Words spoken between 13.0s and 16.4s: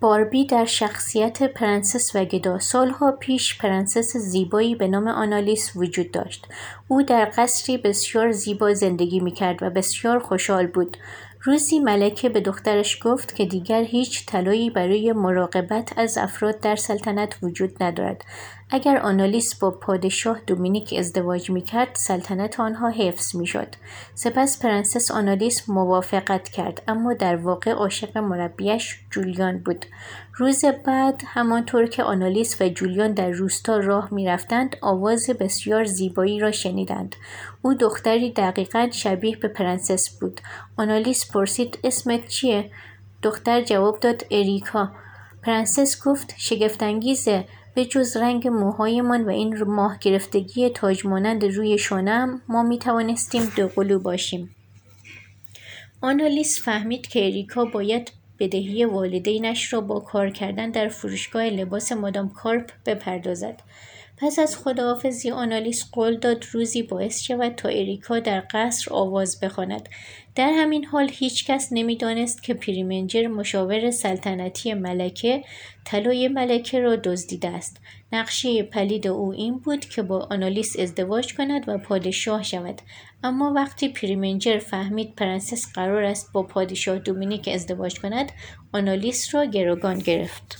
گفت که دیگر هیچ طلایی برای مراقبت از